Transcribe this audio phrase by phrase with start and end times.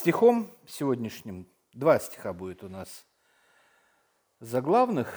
[0.00, 3.04] Стихом сегодняшним, два стиха будет у нас
[4.38, 5.12] заглавных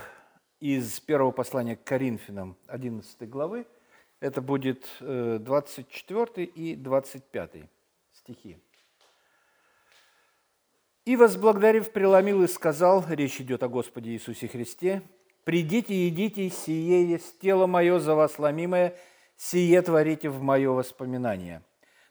[0.60, 3.66] из первого послания к Коринфянам 11 главы.
[4.20, 7.52] Это будет 24 э, и 25
[8.12, 8.58] стихи.
[11.06, 15.02] «И, возблагодарив, преломил и сказал, речь идет о Господе Иисусе Христе,
[15.46, 18.98] «Придите, едите, сие есть тело мое за вас ломимое,
[19.38, 21.64] сие творите в мое воспоминание».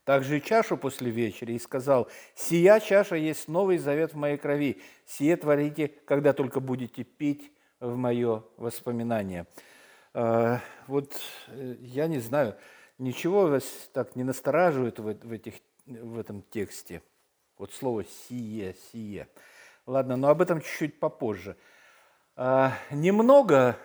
[0.05, 4.81] Также и чашу после вечери и сказал, «Сия чаша есть новый завет в моей крови,
[5.07, 9.47] сие творите, когда только будете пить в мое воспоминание».
[10.13, 11.15] А, вот
[11.49, 12.57] э, я не знаю,
[12.99, 15.55] ничего вас так не настораживает в, этих,
[15.87, 17.01] в этом тексте.
[17.57, 19.29] Вот слово «сие», «сие».
[19.87, 21.57] Ладно, но об этом чуть-чуть попозже.
[22.35, 23.77] А, немного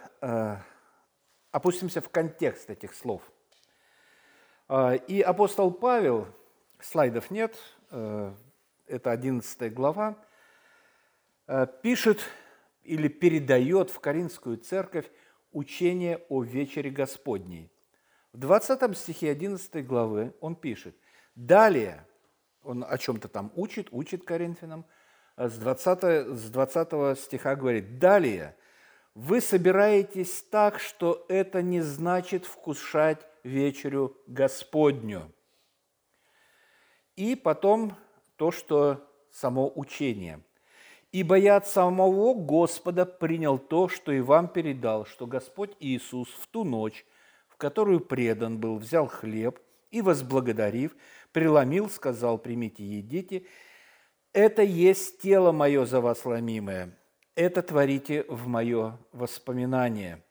[1.51, 3.21] опустимся в контекст этих слов–
[4.69, 6.27] и апостол Павел,
[6.79, 7.55] слайдов нет,
[7.91, 8.33] э,
[8.85, 10.17] это 11 глава,
[11.47, 12.19] э, пишет
[12.83, 15.09] или передает в Каринскую церковь
[15.53, 17.71] учение о вечере Господней.
[18.33, 20.95] В 20 стихе 11 главы он пишет,
[21.35, 22.05] далее,
[22.61, 24.85] он о чем-то там учит, учит Коринфянам,
[25.37, 28.57] с 20, с 20 стиха говорит, далее,
[29.13, 35.31] вы собираетесь так, что это не значит вкушать вечерю Господню.
[37.15, 37.95] И потом
[38.35, 40.43] то, что само учение.
[41.11, 46.47] «Ибо я от самого Господа принял то, что и вам передал, что Господь Иисус в
[46.47, 47.05] ту ночь,
[47.47, 49.59] в которую предан был, взял хлеб
[49.89, 50.95] и, возблагодарив,
[51.31, 53.45] преломил, сказал, примите, едите,
[54.33, 56.95] это есть тело мое за вас ломимое,
[57.35, 60.26] это творите в мое воспоминание».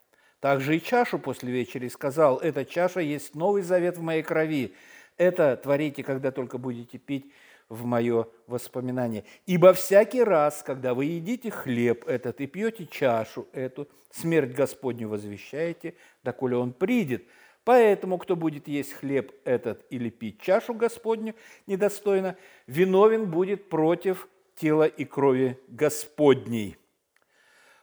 [0.46, 4.74] Также и чашу после вечери сказал, эта чаша есть новый завет в моей крови.
[5.16, 7.32] Это творите, когда только будете пить
[7.68, 9.24] в мое воспоминание.
[9.46, 15.94] Ибо всякий раз, когда вы едите хлеб этот и пьете чашу эту, смерть Господню возвещаете,
[16.22, 17.24] доколе Он придет.
[17.64, 21.34] Поэтому, кто будет есть хлеб этот или пить чашу Господню
[21.66, 22.36] недостойно,
[22.68, 26.76] виновен будет против тела и крови Господней.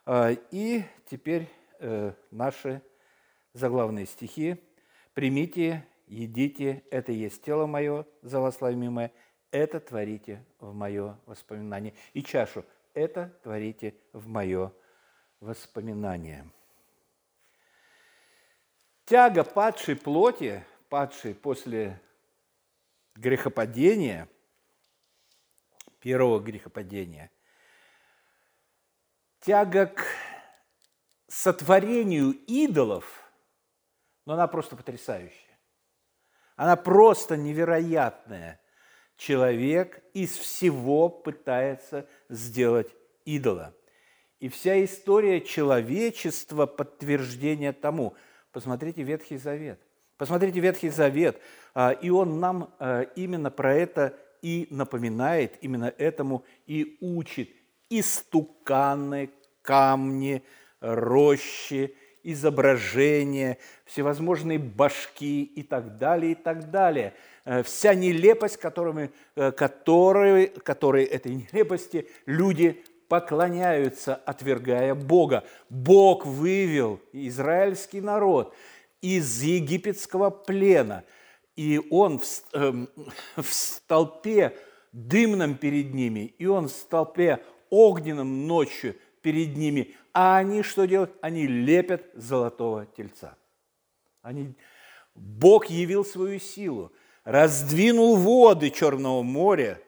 [0.05, 1.49] А, и теперь
[1.85, 2.81] Э, наши
[3.51, 4.55] заглавные стихи.
[5.13, 9.11] «Примите, едите, это есть тело мое, за вас ломимое,
[9.51, 11.93] это творите в мое воспоминание.
[12.13, 14.71] И чашу это творите в мое
[15.41, 16.49] воспоминание».
[19.03, 21.99] Тяга падшей плоти, падшей после
[23.15, 24.29] грехопадения,
[25.99, 27.29] первого грехопадения,
[29.41, 30.01] тяга к
[31.43, 33.03] сотворению идолов,
[34.25, 35.59] но она просто потрясающая.
[36.55, 38.61] Она просто невероятная.
[39.17, 42.95] Человек из всего пытается сделать
[43.25, 43.75] идола.
[44.39, 48.15] И вся история человечества– подтверждение тому.
[48.53, 49.81] Посмотрите Ветхий Завет.
[50.17, 51.41] Посмотрите Ветхий Завет,
[51.73, 57.49] а, и он нам а, именно про это и напоминает, именно этому и учит.
[57.89, 59.29] Истуканы,
[59.61, 60.41] камни–
[60.83, 67.13] рощи, изображения, всевозможные башки и так далее, и так далее.
[67.45, 75.43] Э, вся нелепость, которыми, э, которой, которой этой нелепости люди поклоняются, отвергая Бога.
[75.69, 78.55] Бог вывел израильский народ
[79.01, 81.03] из египетского плена,
[81.55, 82.85] и он в, э,
[83.35, 84.55] в столпе
[84.93, 87.39] дымном перед ними, и он в столпе
[87.69, 89.95] огненном ночью перед ними.
[90.13, 91.17] А они что делают?
[91.21, 93.35] Они лепят золотого тельца.
[94.21, 94.53] Они...
[95.15, 96.91] Бог явил свою силу,
[97.23, 99.79] раздвинул воды Черного моря,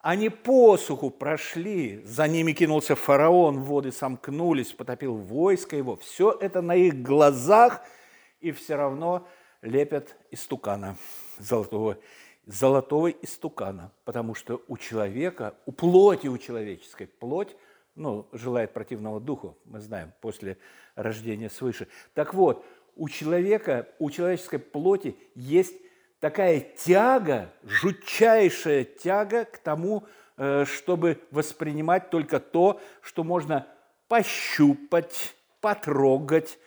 [0.00, 5.96] они посуху прошли, за ними кинулся фараон, воды сомкнулись, потопил войско его.
[5.96, 7.82] Все это на их глазах,
[8.40, 9.26] и все равно
[9.62, 10.96] лепят истукана
[11.38, 11.98] золотого,
[12.46, 17.56] золотого истукана, потому что у человека, у плоти у человеческой, плоть–
[17.94, 20.58] ну, желает противного духу, мы знаем, после
[20.94, 21.88] рождения свыше.
[22.14, 22.64] Так вот,
[22.96, 25.74] у человека, у человеческой плоти есть
[26.20, 30.04] такая тяга, жутчайшая тяга к тому,
[30.36, 33.66] э, чтобы воспринимать только то, что можно
[34.08, 36.58] пощупать, потрогать,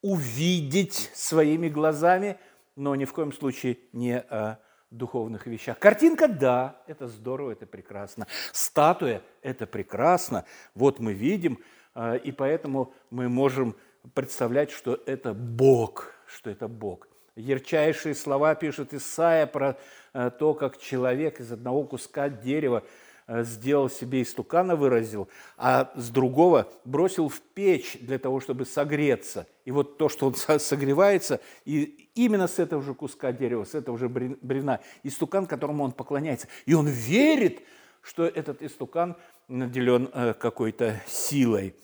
[0.00, 2.38] увидеть своими глазами,
[2.76, 4.56] но ни в коем случае не э,
[4.96, 5.78] духовных вещах.
[5.78, 8.26] Картинка, да, это здорово, это прекрасно.
[8.52, 10.44] Статуя, это прекрасно.
[10.74, 11.58] Вот мы видим,
[11.94, 13.76] а, и поэтому мы можем
[14.14, 17.08] представлять, что это Бог, что это Бог.
[17.36, 19.76] Ярчайшие слова пишет Исаия про
[20.12, 26.10] а, то, как человек из одного куска дерева э, сделал себе истукана, выразил, а с
[26.10, 29.46] другого бросил в печь для того, чтобы согреться.
[29.64, 33.98] И вот то, что он согревается, и именно с этого же куска дерева, с этого
[33.98, 36.48] же бревна, истукан, которому он поклоняется.
[36.66, 37.62] И он верит,
[38.02, 39.16] что этот истукан
[39.48, 41.74] наделен э, какой-то силой.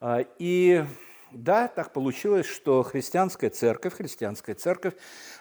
[0.00, 0.84] А, и
[1.30, 4.94] да, так получилось, что христианская церковь, христианская церковь,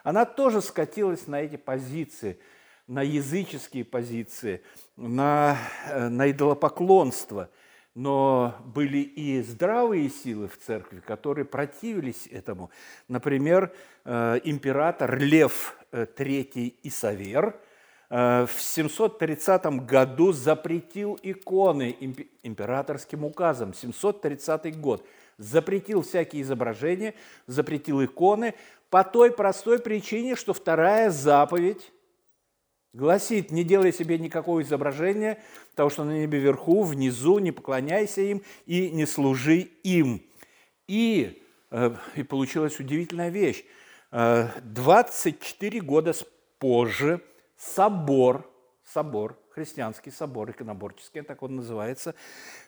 [0.04, 2.39] она тоже скатилась на эти позиции,
[2.88, 4.62] на языческие позиции,
[4.95, 5.57] на,
[5.88, 7.50] э, на идолопоклонство.
[7.95, 12.69] Но были и здравые силы в церкви, которые противились этому.
[13.07, 13.74] Например,
[14.06, 17.60] э, император Лев III Исавер–
[18.10, 21.95] Э, в 730 году запретил иконы
[22.44, 25.06] императорским указом, 730 год.
[25.38, 27.13] Запретил всякие изображения,
[27.48, 28.56] запретил иконы
[28.90, 31.92] по той простой причине, что вторая заповедь
[32.97, 35.41] гласит, не делай себе никакого изображения,
[35.75, 40.23] того, что на небе вверху, внизу, не поклоняйся им и не служи им.
[40.88, 41.41] И,
[41.71, 43.63] э, и получилась удивительная вещь.
[44.11, 46.13] 24 э, года
[46.59, 47.21] позже–
[47.57, 48.49] собор,
[48.83, 52.15] собор, христианский собор, иконоборческий, так он называется,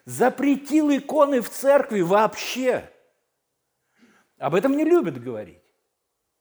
[0.05, 2.89] запретил иконы в церкви вообще.
[4.37, 5.69] Об этом не любят говорить.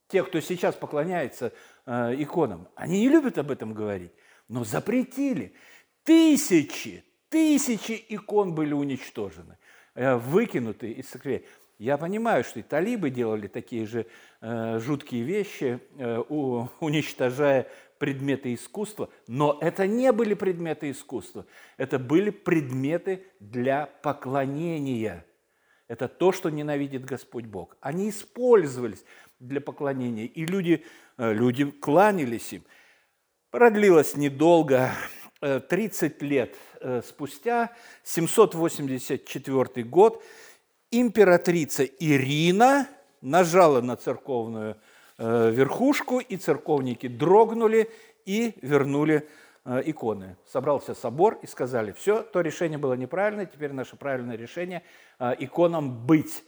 [0.08, 1.52] Те, кто сейчас поклоняется
[1.84, 4.12] э, иконам, они не любят об этом говорить,
[4.48, 5.52] но запретили.
[6.02, 9.58] Тысячи, тысячи икон были уничтожены,
[9.94, 11.46] э, выкинуты из церкви.
[11.78, 14.06] Я понимаю, что и талибы делали такие же
[14.40, 17.68] э, жуткие вещи, э, у, уничтожая
[17.98, 21.44] предметы искусства, но это не были предметы искусства,
[21.76, 25.26] это были предметы для поклонения.
[25.88, 27.76] Это то, что ненавидит Господь Бог.
[27.80, 29.04] Они использовались
[29.40, 30.84] для поклонения, и люди,
[31.16, 32.64] э, люди кланялись им.
[33.50, 34.90] Продлилось недолго,
[35.40, 37.70] 30 э, лет э, спустя,
[38.02, 40.22] 784 год,
[40.90, 42.88] императрица Ирина
[43.20, 44.76] нажала на церковную
[45.18, 47.90] верхушку, и церковники дрогнули
[48.24, 49.28] и вернули
[49.64, 50.36] иконы.
[50.46, 54.84] Собрался собор и сказали, все, то решение было неправильное, теперь наше правильное решение
[55.18, 56.44] иконам быть.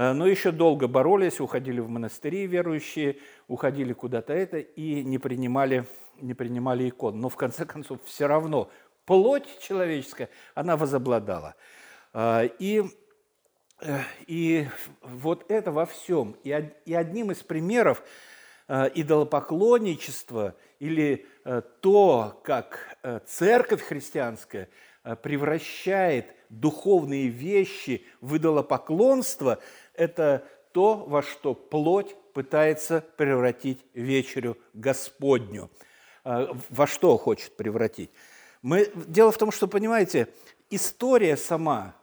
[0.00, 3.16] Но еще долго боролись, уходили в монастыри верующие,
[3.48, 5.88] уходили куда-то это и не принимали,
[6.20, 7.20] не принимали икон.
[7.20, 8.70] Но в конце концов все равно
[9.06, 11.56] плоть человеческая, она возобладала.
[12.16, 12.84] И
[14.26, 14.66] и
[15.02, 16.36] вот это во всем.
[16.42, 16.52] И
[16.92, 18.02] одним из примеров
[18.66, 24.68] э, идолопоклонничества или э, то, как э, церковь христианская
[25.22, 29.58] превращает духовные вещи в идолопоклонство,
[29.98, 35.70] это то, во что плоть пытается превратить вечерю Господню.
[36.24, 38.10] Во что хочет превратить?
[38.62, 38.90] Мы...
[38.94, 40.28] Дело в том, что, понимаете,
[40.70, 41.94] история сама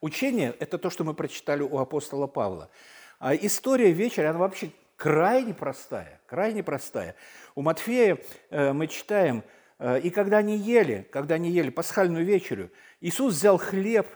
[0.00, 2.70] Учение– это то, что мы прочитали у апостола Павла.
[3.18, 7.16] А история вечера, она вообще крайне простая, крайне простая.
[7.56, 8.18] У Матфея
[8.50, 9.42] э, мы читаем,
[9.80, 12.70] э, и когда они ели, когда они ели пасхальную вечерю,
[13.00, 14.06] Иисус взял хлеб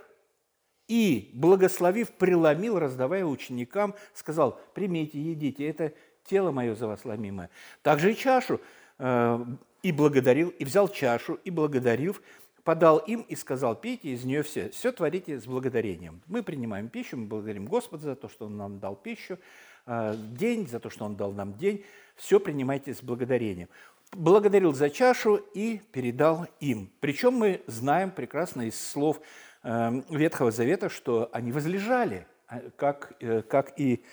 [0.88, 5.92] и, благословив, преломил, раздавая ученикам, сказал, примите, едите, это
[6.24, 7.50] тело мое за вас ломимое.
[7.82, 8.60] Также и чашу,
[8.98, 9.44] э,
[9.82, 12.22] и благодарил, и взял чашу, и благодарив,
[12.64, 16.22] подал им и сказал, пейте из нее все, все творите с благодарением.
[16.26, 19.38] Мы принимаем пищу, мы благодарим Господа за то, что Он нам дал пищу,
[19.84, 21.84] а, день, за то, что Он дал нам день,
[22.16, 23.68] все принимайте с благодарением.
[24.12, 26.90] Благодарил за чашу и передал им.
[27.00, 29.22] Причем мы знаем прекрасно из слов э,
[29.62, 34.04] Ветхого Завета, что они возлежали, а, как, э, как и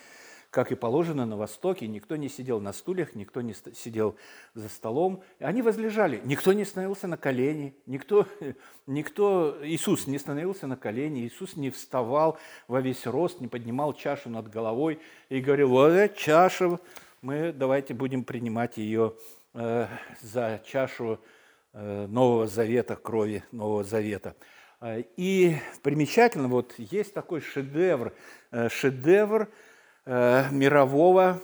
[0.50, 4.16] как и положено на Востоке, никто не сидел на стульях, никто не сидел
[4.54, 5.22] за столом.
[5.38, 8.26] Они возлежали, никто не становился на колени, никто,
[8.86, 14.28] никто, Иисус не становился на колени, Иисус не вставал во весь рост, не поднимал чашу
[14.28, 16.80] над головой и говорил, вот эта чаша,
[17.22, 19.14] мы давайте будем принимать ее
[19.54, 19.86] э,
[20.20, 21.20] за чашу
[21.72, 24.34] э, Нового Завета, крови Нового Завета.
[24.80, 28.12] Э, и примечательно, вот есть такой шедевр,
[28.50, 29.48] э, шедевр–
[30.06, 31.40] Э, мирового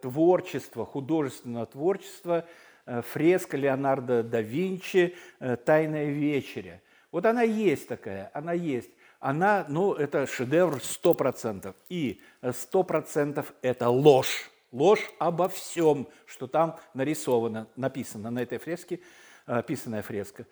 [0.00, 2.46] творчества, художественного творчества,
[2.86, 5.16] фреска Леонардо да Винчи
[5.64, 6.80] «Тайная вечеря».
[7.10, 8.90] Вот она есть такая, она есть.
[9.18, 11.74] Она, ну, это шедевр 100%.
[11.88, 14.50] И 100% это ложь.
[14.70, 19.00] Ложь обо всем, что там нарисовано, написано на этой фреске,
[19.46, 20.46] описанная фреска.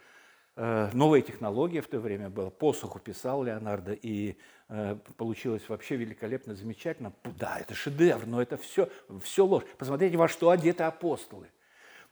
[0.57, 2.51] Новая технология в то время была.
[2.51, 4.37] Посуху писал Леонардо, и
[4.69, 7.13] Э, получилось вообще великолепно, замечательно.
[7.39, 8.89] Да, это шедевр, но это все,
[9.23, 9.65] все ложь.
[9.79, 11.49] Посмотрите, во что одеты апостолы.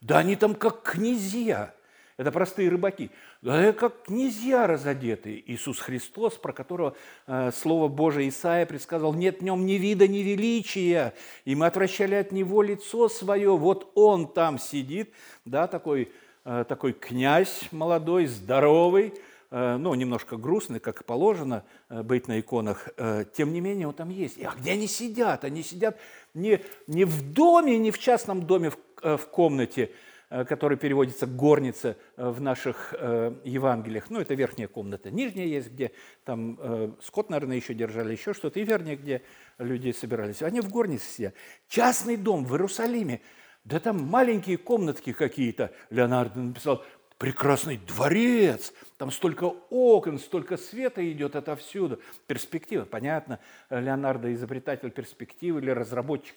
[0.01, 1.75] Да они там как князья.
[2.19, 3.11] Это простые рыбаки.
[3.41, 5.43] Да как князья разодеты.
[5.47, 6.95] Иисус Христос, про которого
[7.27, 11.15] э, Слово Божие Исаия предсказал, нет в нем ни вида, ни величия,
[11.47, 13.57] и мы отвращали от него лицо свое.
[13.57, 15.15] Вот он там сидит,
[15.47, 16.09] да, такой, э,
[16.45, 19.15] такой князь молодой, здоровый,
[19.51, 22.89] э, ну, немножко грустный, как положено э, быть на иконах.
[22.97, 24.43] Э, тем не менее, он там есть.
[24.43, 25.45] А где они сидят?
[25.45, 25.99] Они сидят
[26.35, 29.93] не, не в доме, не в частном доме, в, э, в комнате,
[30.33, 34.09] Э, который переводится «горница» э, в наших э, Евангелиях.
[34.09, 35.11] Ну, это верхняя комната.
[35.11, 35.93] Нижняя есть, где
[36.25, 38.59] там скот, наверное, еще держали, еще что-то.
[38.59, 39.21] И верхняя, где
[39.59, 40.41] люди собирались.
[40.41, 41.35] Они в горнице сидят.
[41.69, 43.21] Частный дом в Иерусалиме.
[43.65, 45.73] Да там маленькие комнатки какие-то.
[45.91, 46.85] Леонардо написал,
[47.19, 52.01] прекрасный дворец, там столько окон, столько света идет отовсюду.
[52.27, 53.39] Перспектива, понятно,
[53.71, 56.35] Леонардо изобретатель перспективы или разработчик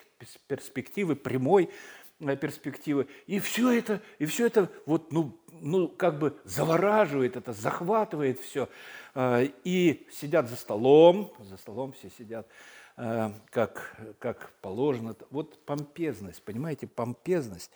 [0.48, 1.70] перспективы прямой–
[2.20, 3.08] перспективы.
[3.28, 8.70] И все это, и все это вот, ну, ну, как бы завораживает, это захватывает все.
[9.14, 12.48] А, и сидят за столом, за столом все сидят,
[12.96, 15.16] как, как положено.
[15.30, 17.72] Вот помпезность, понимаете, помпезность.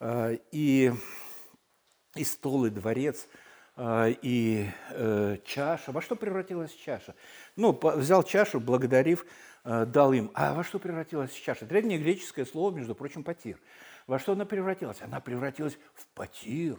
[0.00, 0.92] А, и,
[2.14, 3.28] и стол, и дворец,
[3.78, 5.92] и э, чаша.
[5.92, 7.14] Во что превратилась чаша?
[7.56, 9.24] Ну, взял чашу, благодарив,
[9.64, 10.30] Э, дал им.
[10.34, 11.66] А во что превратилась чаша?
[11.66, 13.58] Древнегреческое слово, между прочим, потир.
[14.06, 15.00] Во что она превратилась?
[15.02, 16.78] Она превратилась в потир.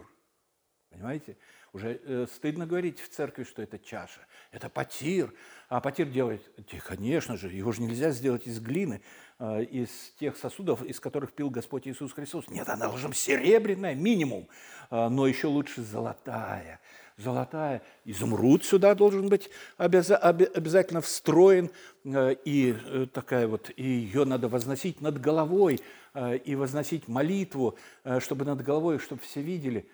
[0.90, 1.36] Понимаете?
[1.74, 4.20] Уже э, стыдно говорить в церкви, что это чаша.
[4.52, 5.34] Это потир.
[5.68, 6.40] А потир делает,
[6.86, 9.02] конечно же, его же нельзя сделать из глины,
[9.40, 9.90] э, из
[10.20, 12.48] тех сосудов, из которых пил Господь Иисус Христос.
[12.48, 14.48] Нет, она должна быть серебряная, минимум,
[14.90, 16.80] э, но еще лучше золотая
[17.16, 17.82] золотая.
[18.04, 21.70] Изумруд сюда должен быть обязательно встроен,
[22.04, 25.80] э, и э, такая вот, и ее надо возносить над головой,
[26.14, 27.76] э, и возносить молитву,
[28.18, 29.88] чтобы над головой, чтобы все видели.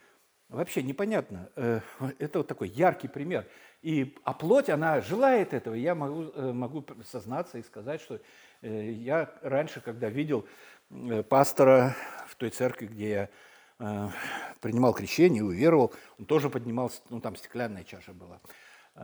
[0.50, 1.49] Вообще непонятно.
[2.19, 3.47] Это вот такой яркий пример.
[3.83, 5.75] И, а плоть, она желает этого.
[5.75, 8.21] Я могу, могу сознаться и сказать, что
[8.61, 10.47] я раньше, когда видел
[11.28, 13.28] пастора в той церкви, где я
[13.80, 14.11] Э,
[14.61, 18.49] принимал крещение, уверовал, он тоже поднимал, ну там стеклянная чаша была, э,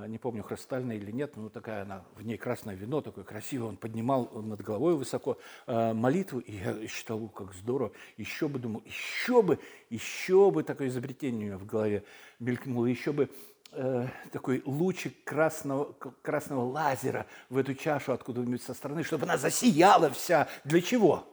[0.06, 3.76] не помню, хрустальная или нет, но такая она, в ней красное вино, такое красивое, он
[3.76, 9.42] поднимал над головой высоко э, молитву, и я считал, как здорово, еще бы, думал, еще
[9.42, 12.04] бы, еще бы такое изобретение у меня в голове
[12.38, 13.30] мелькнуло, еще бы
[14.32, 20.48] такой лучик красного, красного лазера в эту чашу откуда-нибудь со стороны, чтобы она засияла вся.
[20.64, 21.26] Для чего?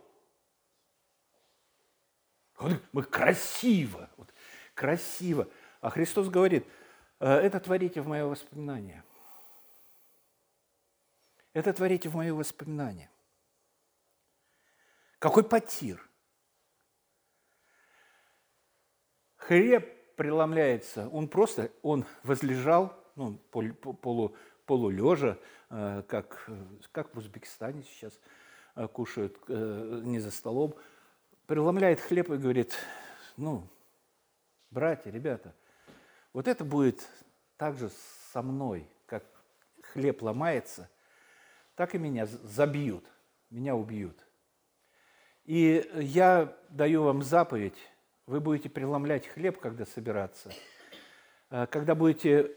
[2.91, 4.33] Мы красиво, вот,
[4.73, 5.47] красиво.
[5.81, 6.82] А Христос говорит, «Э,
[7.27, 9.03] это творите в мое воспоминание.
[11.53, 13.09] Это творите в мое воспоминание.
[15.19, 16.05] Какой потир.
[19.37, 25.37] Хлеб преломляется, он просто, он возлежал, ну, полу, полулежа,
[25.69, 26.49] э, как,
[26.91, 28.19] как в Узбекистане сейчас
[28.75, 30.75] э, кушают не за столом,
[31.45, 32.73] преломляет хлеб и говорит,
[33.37, 33.67] ну,
[34.71, 35.53] братья, ребята,
[36.33, 37.07] вот это будет
[37.57, 37.89] так же
[38.31, 39.23] со мной, как
[39.93, 40.89] хлеб ломается,
[41.75, 43.05] так и меня забьют,
[43.49, 44.17] меня убьют.
[45.45, 47.77] И я даю вам заповедь,
[48.25, 50.51] вы будете преломлять хлеб, когда собираться.
[51.49, 52.51] Э, когда будете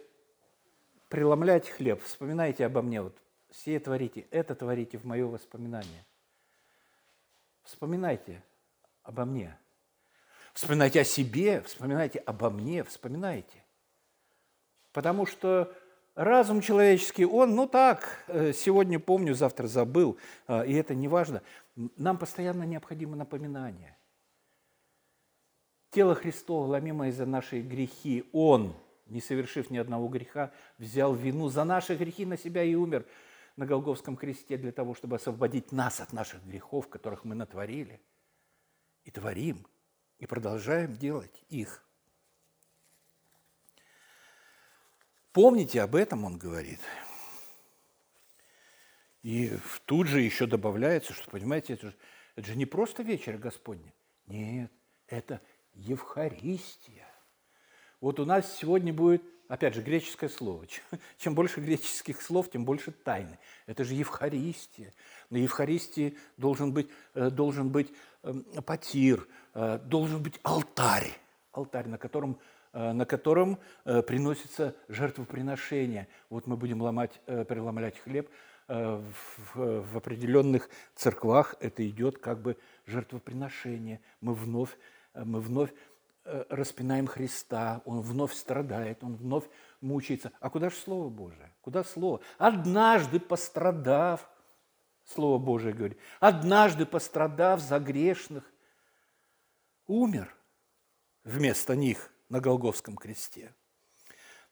[1.09, 3.17] преломлять хлеб, вспоминайте обо мне, вот
[3.51, 6.05] все творите, это творите в мое воспоминание.
[7.63, 8.43] Вспоминайте,
[9.03, 9.59] обо мне.
[10.53, 13.66] Вспоминайте о себе, вспоминайте обо мне, вспоминайте.
[14.97, 15.71] Потому что
[16.15, 20.17] разум человеческий, он, ну так, э, сегодня помню, завтра забыл,
[20.49, 21.43] э, и это не важно.
[21.99, 23.99] Нам постоянно необходимо напоминание.
[25.91, 28.75] Тело Христова, ломимое за наши грехи, Он,
[29.05, 33.05] не совершив ни одного греха, взял вину за наши грехи на себя и умер
[33.57, 38.01] на Голговском кресте для того, чтобы освободить нас от наших грехов, которых мы натворили–
[39.05, 39.67] и творим,
[40.19, 41.86] и продолжаем делать их.
[45.37, 46.81] Помните об этом, он говорит.
[49.23, 49.53] И
[49.85, 51.97] тут же еще добавляется, что, понимаете, это же,
[52.37, 53.93] это же не просто вечер Господня.
[54.27, 54.73] Нет,
[55.07, 55.43] это
[55.75, 57.07] Евхаристия.
[58.01, 60.67] Вот у нас сегодня будет, опять же, греческое слово.
[61.19, 63.39] Чем, больше греческих слов, тем больше тайны.
[63.67, 64.95] Это же Евхаристия.
[65.29, 67.93] На Евхаристии должен быть, э, должен быть
[68.27, 71.13] Эм, потир, э, должен быть алтарь,
[71.53, 72.41] алтарь, на котором,
[72.77, 76.09] на котором э, приносится жертвоприношение.
[76.31, 78.29] Вот мы будем ломать, преломлять хлеб,
[78.69, 79.03] в,
[79.55, 82.57] в определенных церквах это идет как бы
[82.87, 84.01] жертвоприношение.
[84.21, 84.77] Мы вновь,
[85.15, 85.73] мы вновь
[86.25, 89.45] э, распинаем Христа, Он вновь страдает, Он вновь
[89.81, 90.33] мучается.
[90.41, 91.55] А куда же Слово Божие?
[91.61, 92.21] Куда Слово?
[92.39, 94.29] Однажды пострадав,
[95.05, 98.45] Слово Божие говорит, однажды пострадав за грешных,
[99.87, 100.35] умер
[101.23, 103.55] вместо них на Голговском кресте.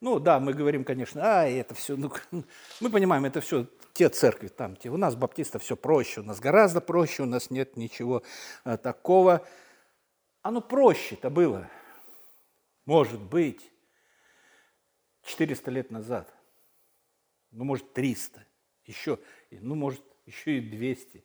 [0.00, 2.12] Ну да, мы говорим, конечно, а это все, ну,
[2.80, 4.90] мы понимаем, это все те церкви там, те.
[4.90, 8.22] У нас баптистов все проще, у нас гораздо проще, у нас нет ничего
[8.64, 9.46] а, такого.
[10.42, 11.70] Оно проще-то было,
[12.84, 13.72] может быть,
[15.22, 16.34] 400 лет назад,
[17.50, 18.44] ну, может, 300,
[18.84, 19.18] еще,
[19.50, 21.24] ну, может, еще и 200.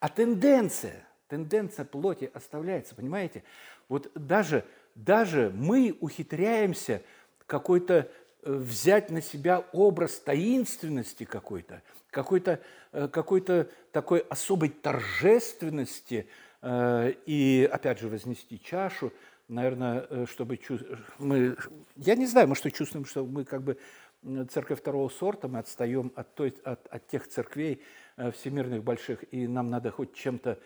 [0.00, 3.44] А тенденция, тенденция плоти оставляется, понимаете?
[3.88, 4.64] Вот даже,
[4.98, 7.02] даже мы ухитряемся
[7.46, 8.10] какой-то
[8.42, 12.60] э, взять на себя образ таинственности какой-то, какой-то
[12.92, 13.40] э, какой
[13.92, 16.26] такой особой торжественности
[16.62, 19.12] э, и, опять же, вознести чашу,
[19.46, 20.58] наверное, чтобы
[21.18, 21.56] мы,
[21.96, 23.78] я не знаю, мы что чувствуем, что мы как бы
[24.50, 27.80] церковь второго сорта, мы отстаем от, той, от, от тех церквей
[28.32, 30.58] всемирных больших, и нам надо хоть чем-то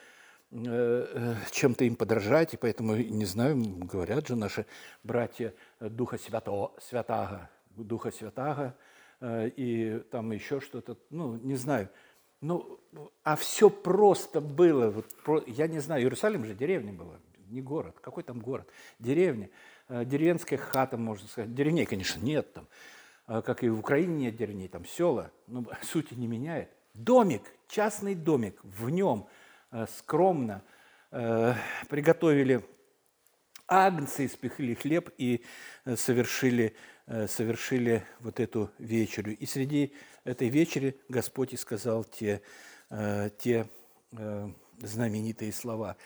[0.52, 4.66] чем-то им подражать, и поэтому, не знаю, говорят же наши
[5.02, 8.76] братья Духа Святого, Святаго, Духа Святаго,
[9.20, 11.88] э, и там еще что-то, ну, не знаю.
[12.42, 12.80] Ну,
[13.22, 14.90] а все просто было.
[14.90, 17.18] Вот, я не знаю, Иерусалим же деревня была,
[17.48, 17.96] не город.
[18.00, 18.68] Какой там город?
[18.98, 19.48] Деревня.
[19.88, 21.54] Деревенская хата, можно сказать.
[21.54, 22.66] Деревней, конечно, нет там.
[23.26, 25.30] Как и в Украине нет деревней, там села.
[25.46, 26.70] Но сути не меняет.
[26.94, 29.40] Домик, частный домик, в нем– Э,
[29.88, 30.62] скромно
[31.10, 31.54] э,
[31.88, 32.64] приготовили
[33.66, 35.44] агнцы, испекли хлеб и
[35.84, 36.74] э, совершили,
[37.26, 39.36] совершили вот эту вечерю.
[39.36, 39.92] И среди
[40.24, 42.40] этой вечери Господь и сказал те,
[43.38, 43.66] те
[44.78, 45.96] знаменитые слова.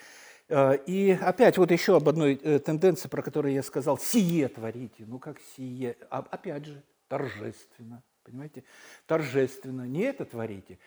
[0.48, 5.04] И опять вот еще об одной тенденции, про которую я сказал, сие творите.
[5.06, 5.96] Ну как сие?
[6.08, 8.02] А, опять же, торжественно.
[8.24, 8.64] Понимаете?
[9.06, 9.82] Торжественно.
[9.82, 10.78] Не это творите,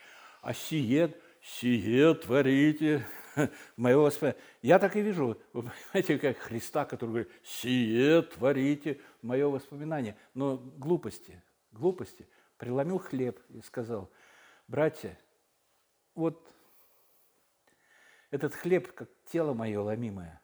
[0.42, 1.14] а сие
[1.58, 3.06] сие творите
[3.78, 4.42] моего воспоминания.
[4.62, 10.16] Я так и вижу, вы понимаете, как Христа, который говорит, сие творите мое воспоминание.
[10.34, 12.28] Но глупости, глупости.
[12.58, 14.12] Преломил хлеб и сказал,
[14.68, 15.18] братья,
[16.14, 16.54] вот
[18.32, 20.42] этот хлеб, как тело мое ломимое.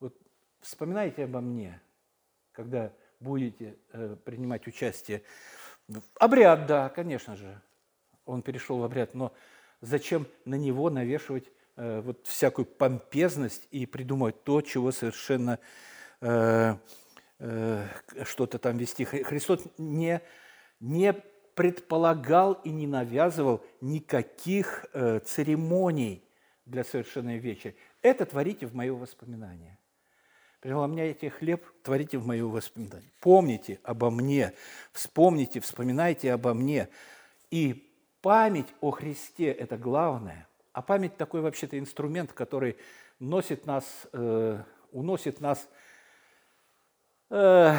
[0.00, 0.16] Вот
[0.60, 1.80] вспоминайте обо мне,
[2.52, 5.22] когда будете э, принимать участие.
[6.18, 7.60] Обряд, да, конечно же,
[8.26, 9.32] он перешел в обряд, но
[9.80, 15.58] зачем на него навешивать э, вот всякую помпезность и придумывать то, чего совершенно
[16.20, 16.76] э,
[17.38, 17.86] э,
[18.24, 19.04] что-то там вести.
[19.04, 20.20] Христос не,
[20.80, 21.14] не
[21.54, 26.24] предполагал и не навязывал никаких э, церемоний
[26.66, 27.76] для совершенной вечери.
[28.02, 29.78] Это творите в мое воспоминание.
[30.60, 33.10] Преломняйте хлеб, творите в мое воспоминание.
[33.20, 34.54] Помните обо мне,
[34.92, 36.88] вспомните, вспоминайте обо мне.
[37.50, 37.93] И
[38.24, 40.48] Память о Христе– это главное.
[40.72, 42.78] А память такой вообще-то инструмент, который
[43.18, 43.84] носит нас,
[44.14, 45.68] э, уносит нас
[47.28, 47.74] э,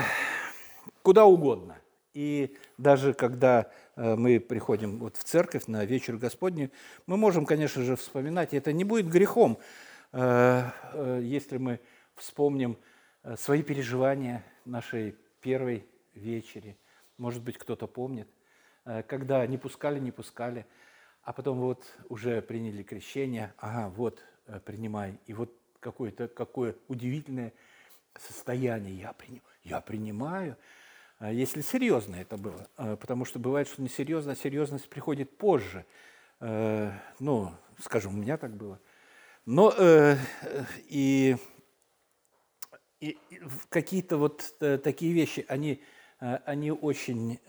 [1.01, 1.81] куда угодно.
[2.13, 6.69] И даже когда э, мы приходим вот в церковь на вечер Господний,
[7.07, 9.57] мы можем, конечно же, вспоминать, и это не будет грехом,
[10.11, 11.79] э, э, если мы
[12.13, 12.77] вспомним
[13.35, 16.77] свои переживания нашей первой вечери.
[17.17, 18.27] Может быть, кто-то помнит.
[18.85, 20.65] Э, когда не пускали, не пускали,
[21.23, 25.19] а потом вот уже приняли крещение, ага, вот, э, принимай.
[25.25, 27.53] И вот какое-то какое удивительное
[28.17, 30.55] состояние я, приним, я принимаю,
[31.19, 32.67] э, если серьезно это было.
[32.75, 35.85] Потому что бывает, что несерьезно, а серьезность приходит позже.
[36.41, 38.79] Ну, скажем, у меня так было.
[39.45, 39.73] Но
[40.89, 41.37] и,
[42.99, 43.17] и
[43.69, 45.81] какие-то вот такие вещи, они,
[46.19, 47.39] они очень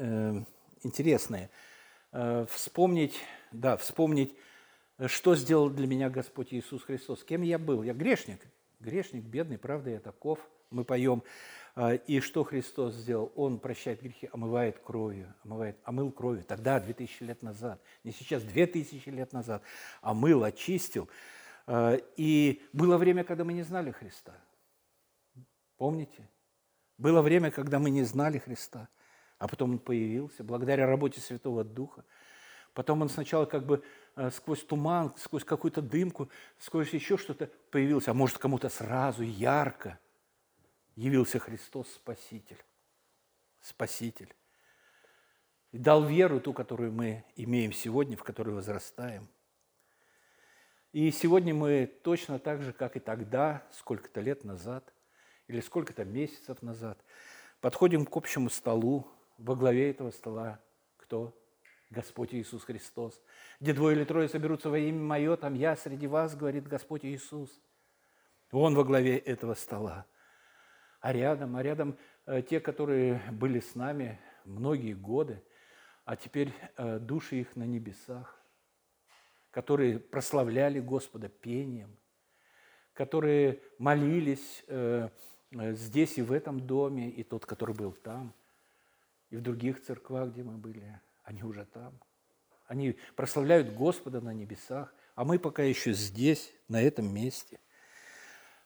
[0.86, 1.50] интересные.
[2.12, 3.14] Э, вспомнить,
[3.52, 4.34] да, вспомнить,
[5.06, 7.24] что сделал для меня Господь Иисус Христос.
[7.24, 7.82] Кем я был?
[7.82, 8.40] Я грешник.
[8.80, 10.38] Грешник, бедный, правда, я таков.
[10.70, 11.22] Мы поем.
[11.74, 13.32] Э, и что Христос сделал?
[13.36, 16.44] Он прощает грехи, омывает кровью, омывает, омыл кровью.
[16.44, 19.62] Тогда, 2000 лет назад, не сейчас, 2000 лет назад,
[20.00, 21.08] омыл, очистил.
[21.66, 24.34] Э, и было время, когда мы не знали Христа.
[25.76, 26.28] Помните?
[26.96, 28.88] Было время, когда мы не знали Христа
[29.38, 32.04] а потом он появился благодаря работе Святого Духа.
[32.72, 33.82] Потом он сначала как бы
[34.16, 39.98] э, сквозь туман, сквозь какую-то дымку, сквозь еще что-то появился, а может кому-то сразу ярко
[40.94, 42.62] явился Христос Спаситель.
[43.60, 44.34] Спаситель.
[45.72, 49.28] И дал веру ту, которую мы имеем сегодня, в которой возрастаем.
[50.92, 54.94] И сегодня мы точно так же, как и тогда, сколько-то лет назад,
[55.46, 56.98] или сколько-то месяцев назад,
[57.60, 59.06] подходим к общему столу,
[59.38, 60.60] во главе этого стола
[60.96, 61.34] кто?
[61.90, 63.22] Господь Иисус Христос.
[63.60, 67.60] Где двое или трое соберутся во имя Мое, там я среди вас, говорит Господь Иисус.
[68.50, 70.06] Он во главе этого стола.
[71.00, 71.96] А рядом, а рядом
[72.26, 75.42] э, те, которые были с нами многие годы,
[76.04, 78.40] а теперь э, души их на небесах,
[79.50, 81.96] которые прославляли Господа пением,
[82.92, 85.08] которые молились э,
[85.52, 88.34] здесь и в этом доме, и тот, который был там,
[89.30, 91.98] и в других церквах, где мы были, они уже там.
[92.66, 97.58] Они прославляют Господа на небесах, а мы пока еще здесь, на этом месте.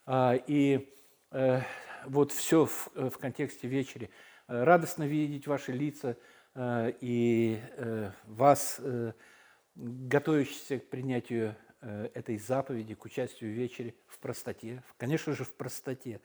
[0.07, 0.93] А, и
[1.31, 1.61] э,
[2.07, 4.11] вот все в, контексте вечери.
[4.47, 6.17] Радостно видеть ваши лица
[6.55, 8.81] э, и э, вас,
[9.77, 14.83] готовящихся к принятию этой заповеди, к участию в вечере в простоте.
[14.99, 16.21] Конечно же, в простоте.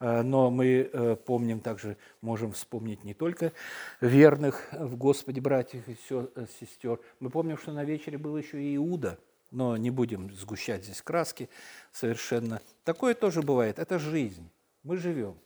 [0.00, 3.52] Э, но мы э, помним также, можем вспомнить не только
[4.00, 6.98] верных в Господе братьев и э, сестер.
[7.20, 9.18] Мы помним, что на вечере был еще и Иуда,
[9.50, 11.48] но не будем сгущать здесь краски
[11.92, 12.60] совершенно.
[12.84, 13.78] Такое тоже бывает.
[13.78, 14.48] Это жизнь.
[14.82, 15.36] Мы живем.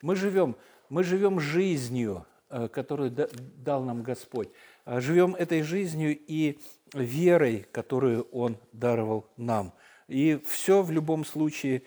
[0.00, 0.56] Мы живем,
[0.88, 4.48] мы живем жизнью, которую дал нам Господь.
[4.86, 6.60] Живем этой жизнью и
[6.94, 9.72] верой, которую Он даровал нам.
[10.06, 11.82] И все в любом случае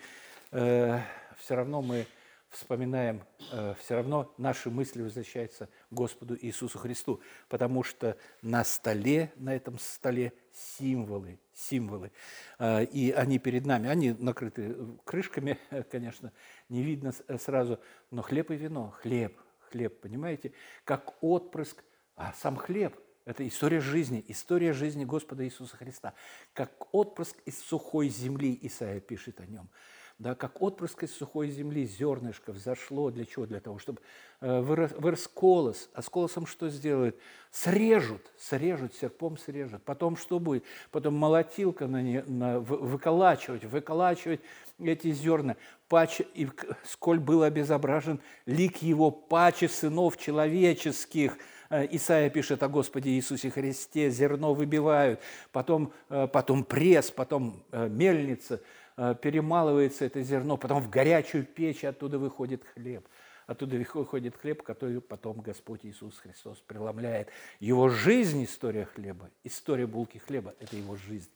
[1.42, 2.06] все равно мы
[2.50, 9.32] вспоминаем, э, все равно наши мысли возвращаются к Господу Иисусу Христу, потому что на столе,
[9.36, 12.12] на этом столе символы, символы,
[12.60, 15.58] э, и они перед нами, они накрыты крышками,
[15.90, 16.32] конечно,
[16.68, 19.36] не видно сразу, но хлеб и вино, хлеб,
[19.70, 20.52] хлеб, понимаете,
[20.84, 21.82] как отпрыск,
[22.14, 26.14] а сам хлеб– это история жизни, история жизни Господа Иисуса Христа,
[26.52, 29.68] как отпрыск из сухой земли, Исаия пишет о нем–
[30.22, 33.10] да, как отпрыск из сухой земли, зернышко взошло.
[33.10, 33.44] Для чего?
[33.44, 34.00] Для того, чтобы
[34.40, 35.90] э, вырос, вырос колос.
[35.94, 37.16] А с колосом что сделают?
[37.50, 39.82] Срежут, срежут, серпом срежут.
[39.82, 40.62] Потом что будет?
[40.92, 44.40] Потом молотилка на не, на, выколачивать, выколачивать
[44.78, 45.56] эти зерна.
[45.88, 46.48] Паче, и
[46.84, 51.36] сколь был обезображен лик его паче сынов человеческих–
[51.70, 58.60] э, Исаия пишет о Господе Иисусе Христе, зерно выбивают, потом, э, потом пресс, потом мельница–
[58.96, 63.06] перемалывается это зерно, потом в горячую печь оттуда выходит хлеб.
[63.46, 67.28] Оттуда выходит хлеб, который потом Господь Иисус Христос преломляет.
[67.60, 71.30] Его жизнь– история хлеба, история булки хлеба– это его жизнь.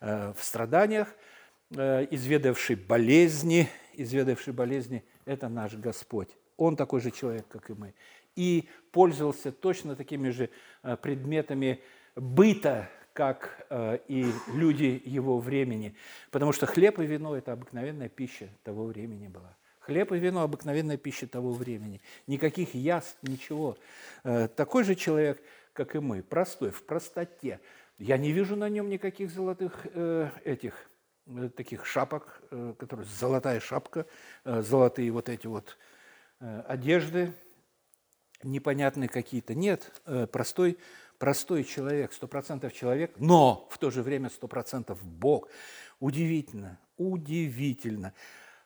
[0.00, 1.14] Э, в страданиях,
[1.70, 6.28] э, изведавший болезни, изведавший болезни– это наш Господь.
[6.56, 7.94] Он такой же человек, как и мы.
[8.36, 10.50] И пользовался точно такими же
[11.02, 11.80] предметами
[12.16, 15.94] быта, как э, и люди его времени.
[16.30, 19.56] Потому что хлеб и вино– это обыкновенная пища того времени была.
[19.78, 22.00] Хлеб и вино– обыкновенная пища того времени.
[22.26, 23.78] Никаких яств, ничего.
[24.24, 25.40] Э, такой же человек,
[25.72, 27.60] как и мы, простой, в простоте.
[27.98, 30.74] Я не вижу на нем никаких золотых э, этих
[31.56, 32.42] таких шапок,
[32.76, 34.04] которые золотая шапка,
[34.44, 35.78] золотые вот эти вот
[36.38, 37.32] одежды,
[38.42, 39.54] непонятные какие-то.
[39.54, 40.76] Нет, простой
[41.18, 45.48] простой человек, сто процентов человек, но в то же время сто процентов Бог.
[46.00, 48.12] Удивительно, удивительно.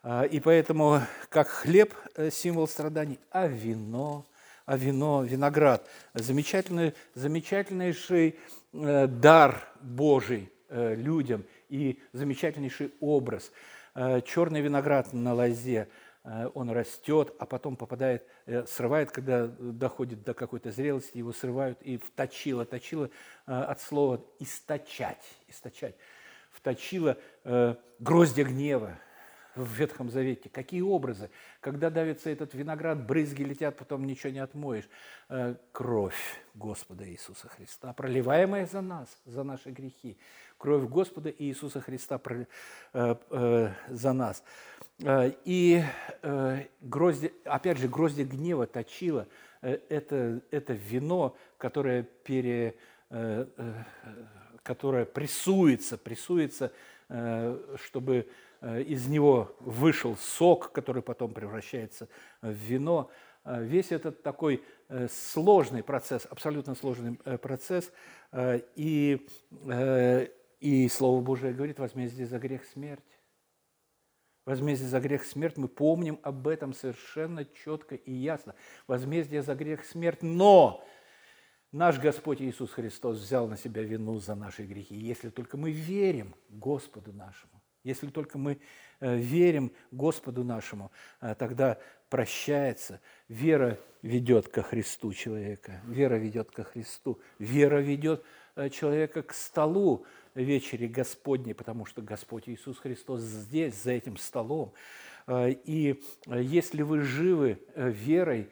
[0.03, 4.25] А, и поэтому как хлеб э,– символ страданий, а вино,
[4.67, 8.37] а вино, виноград– замечательный, замечательнейший
[8.73, 13.53] э, дар Божий э, людям и замечательнейший образ.
[14.25, 15.89] Черный виноград на лозе–
[16.55, 21.97] он растет, а потом попадает, э, срывает, когда доходит до какой-то зрелости, его срывают и
[21.97, 22.65] вточило.
[22.65, 23.09] Точило
[23.47, 25.95] э, от слова «источать», источать.
[26.51, 27.17] Вточило
[28.01, 28.99] гроздья гнева
[29.55, 30.49] в Ветхом Завете.
[30.49, 31.31] Какие образы?
[31.61, 34.89] Когда давится этот виноград, брызги летят, потом ничего не отмоешь.
[35.73, 40.19] Кровь Господа Иисуса Христа, проливаемая за нас, за наши грехи.
[40.59, 42.21] Кровь Господа Иисуса Христа
[42.93, 44.43] за нас.
[45.05, 45.83] Э, и
[46.23, 49.29] э, грозди, опять же, грозди гнева точила
[49.63, 52.75] э, это, это вино, которое, пере,
[54.63, 56.73] которое прессуется, прессуется,
[57.83, 58.29] чтобы
[58.61, 62.07] из него вышел сок, который потом превращается
[62.43, 63.11] в вино.
[63.47, 64.63] Весь этот такой
[65.11, 67.91] сложный процесс, абсолютно сложный процесс,
[68.77, 69.27] и,
[70.61, 73.05] и Слово Божие говорит, возмездие за грех– смерть
[74.45, 78.55] возмездие за грех– смерть, мы помним об этом совершенно четко и ясно.
[78.87, 80.83] Возмездие за грех– смерть, но
[81.71, 84.97] Наш Господь Иисус Христос взял на себя вину за наши грехи.
[84.97, 88.59] Если только мы верим Господу нашему, если только мы
[89.01, 90.91] э, верим Господу нашему,
[91.21, 93.03] э, тогда прощается.
[93.29, 95.83] Вера ведет ко Христу человека.
[95.87, 97.21] Вера ведет ко Христу.
[97.39, 98.25] Вера ведет
[98.73, 104.73] человека к столу вечери Господней, потому что Господь Иисус Христос здесь, за этим столом.
[105.29, 108.51] И если вы живы верой,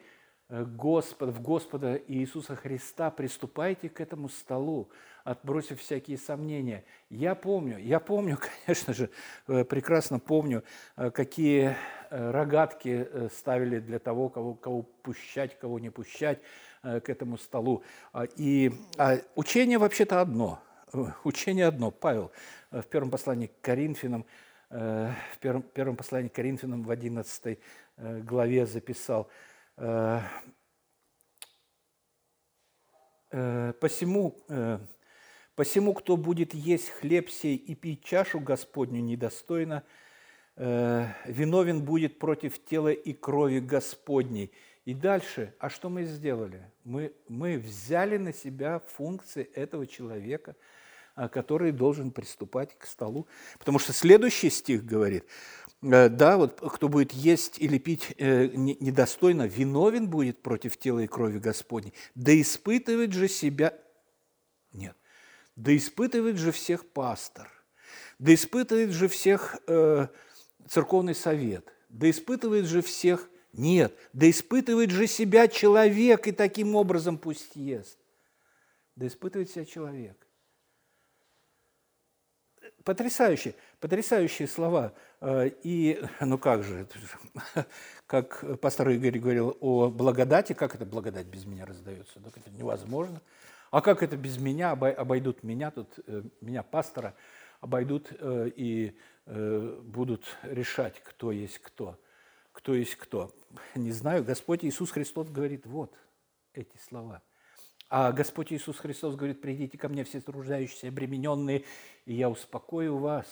[0.49, 4.89] Господа, в Господа Иисуса Христа, приступайте к этому столу,
[5.25, 6.85] отбросив всякие сомнения.
[7.09, 9.09] Я помню, я помню, конечно же,
[9.47, 10.63] э, прекрасно помню,
[10.95, 11.75] э, какие
[12.09, 16.39] э, рогатки ставили для того, кого, кого пущать, кого не пущать
[16.81, 17.83] к этому столу.
[18.13, 20.59] А, и а учение вообще-то одно.
[21.23, 21.91] Учение одно.
[21.91, 22.31] Павел
[22.71, 24.25] в первом послании к Коринфянам,
[24.69, 27.59] в первом, первом послании к Коринфянам в 11
[27.97, 29.29] главе записал–
[29.77, 30.21] Э,
[33.31, 34.79] э, посему, э,
[35.55, 39.83] посему, кто будет есть хлеб сей и пить чашу Господню недостойно,
[40.59, 44.51] виновен будет против тела и крови Господней.
[44.87, 46.71] И дальше, а что мы сделали?
[46.83, 50.55] Мы, мы взяли на себя функции этого человека,
[51.15, 53.27] который должен приступать к столу.
[53.59, 55.25] Потому что следующий стих говорит,
[55.81, 61.07] Э, да, вот кто будет есть или пить э, недостойно, виновен будет против тела и
[61.07, 61.93] крови Господней.
[62.15, 63.73] Да испытывает же себя...
[64.73, 64.95] Нет.
[65.55, 67.49] Да испытывает же всех пастор.
[68.19, 70.07] Да испытывает же всех э,
[70.67, 71.73] церковный совет.
[71.89, 73.29] Да испытывает же всех...
[73.53, 73.97] Нет.
[74.13, 77.97] Да испытывает же себя человек, и таким образом пусть ест.
[78.95, 80.17] Да испытывает себя человек.
[82.83, 84.93] Потрясающие, потрясающие слова.
[85.21, 86.87] Э, и, ну как же,
[88.07, 92.19] как пастор Игорь говорил о благодати, как это благодать без меня раздается?
[92.19, 93.21] Так это невозможно.
[93.71, 97.13] А как это без меня обойдут меня, тут э, меня, пастора,
[97.59, 101.99] обойдут э, и будут решать, кто есть кто,
[102.67, 103.31] кто есть кто.
[103.75, 105.95] Не знаю, Господь Иисус Христос говорит вот
[106.51, 107.23] эти слова–
[107.89, 111.63] а Господь Иисус Христос говорит, придите ко мне все труждающиеся, обремененные,
[112.03, 113.25] и я успокою вас.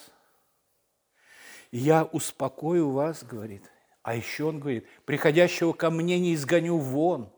[1.72, 3.70] Я успокою вас, говорит.
[4.02, 7.30] А еще он говорит, приходящего ко мне не изгоню вон.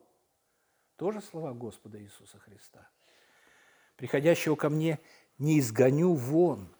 [0.95, 2.87] Тоже слова Господа Иисуса Христа.
[3.95, 4.99] Приходящего ко мне
[5.39, 6.71] не изгоню вон.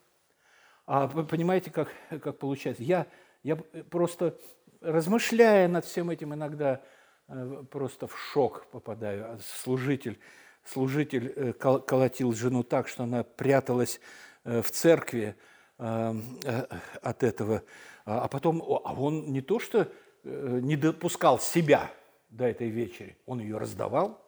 [0.86, 2.84] А вы понимаете, как, как получается?
[2.84, 3.08] Я,
[3.42, 4.38] я просто
[4.82, 6.82] размышляя над всем этим иногда,
[7.28, 9.34] Э, просто в шок попадаю.
[9.34, 10.20] А служитель,
[10.64, 14.00] служитель э, колотил жену так, что она пряталась
[14.44, 15.36] э, в церкви
[15.80, 17.62] от этого.
[18.04, 19.92] А, а потом а он не то что
[20.24, 21.92] не допускал себя
[22.30, 24.20] до этой вечери, он ее раздавал.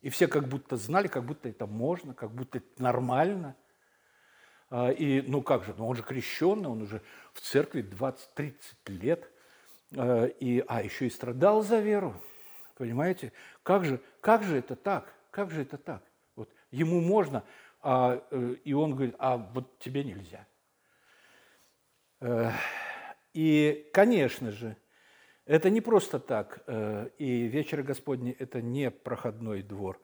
[0.00, 3.56] И все как будто знали, как будто это можно, как будто это нормально.
[4.72, 8.54] И ну как же, ну он же крещенный, он уже в церкви 20-30
[8.86, 9.28] лет–
[9.94, 12.20] и, а еще и страдал за веру.
[12.76, 13.32] Понимаете?
[13.62, 15.14] Как же, как же это так?
[15.30, 16.02] Как же это так?
[16.36, 17.44] Вот ему можно,
[17.80, 20.46] а, э, и он говорит, а вот тебе нельзя.
[22.20, 22.50] Э,
[23.32, 24.76] и, конечно же,
[25.46, 26.64] это не просто так,
[27.18, 30.00] и вечер Господний– это не проходной двор,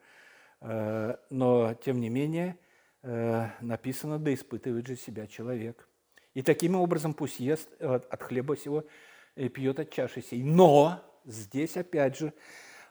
[0.59, 2.59] но, тем не менее,
[3.01, 5.87] написано, да испытывает же себя человек.
[6.35, 8.85] И таким образом пусть ест от хлеба сего и
[9.35, 10.43] пьет от чаши сей.
[10.43, 12.33] Но здесь, опять же,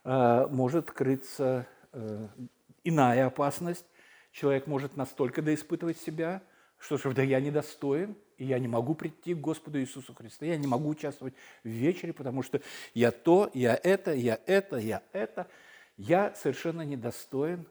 [0.04, 2.28] э, может крыться э,
[2.84, 3.86] иная опасность.
[4.32, 6.42] Человек может настолько доиспытывать себя,
[6.78, 10.56] что же, да я недостоин, и я не могу прийти к Господу Иисусу Христу, я
[10.56, 12.60] не могу участвовать в вечере, потому что
[12.94, 15.46] я то, я это, я это, я это.
[15.96, 17.66] Я совершенно недостоин,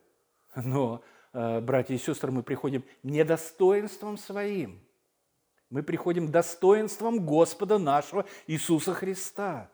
[0.56, 1.02] но,
[1.34, 4.80] э, братья и сестры, мы приходим недостоинством своим–
[5.70, 9.72] мы приходим достоинством Господа нашего Иисуса Христа.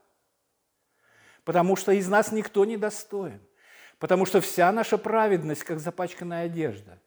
[1.44, 3.42] Потому что из нас никто не достоин.
[4.00, 7.02] Потому что вся наша праведность, как запачканная одежда.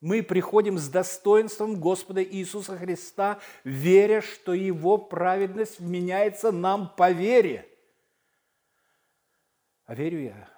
[0.00, 7.68] Мы приходим с достоинством Господа Иисуса Христа, веря, что Его праведность вменяется нам по вере.
[9.84, 10.48] А верю я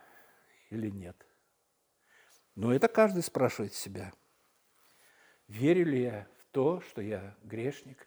[0.71, 1.17] или нет?
[2.55, 4.13] Но это каждый спрашивает себя.
[5.49, 8.07] Верю ли я то, что я грешник?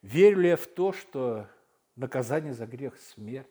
[0.00, 1.48] Верю ли я в то, что
[1.96, 3.46] наказание за грех– смерть?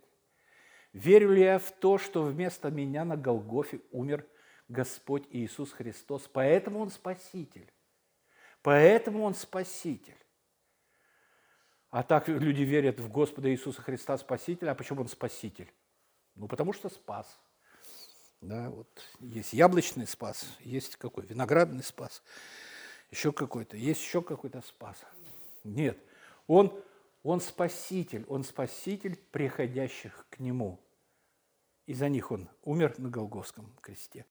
[0.93, 4.25] Верю ли я в то, что вместо меня на Голгофе умер
[4.67, 6.29] Господь Иисус Христос?
[6.31, 7.71] Поэтому Он Спаситель.
[8.61, 10.17] Поэтому Он Спаситель.
[11.89, 14.71] А так люди верят в Господа Иисуса Христа Спасителя.
[14.71, 15.71] А почему Он Спаситель?
[16.35, 17.39] Ну, потому что спас.
[18.41, 18.87] Да, вот
[19.19, 21.27] есть яблочный спас, есть какой?
[21.27, 22.23] Виноградный спас,
[23.11, 24.97] еще какой-то, есть еще какой-то спас.
[25.63, 25.97] Нет,
[26.47, 26.81] он,
[27.23, 30.79] он спаситель, он спаситель приходящих к нему.
[31.85, 34.19] И за них он умер на Голгофском кресте.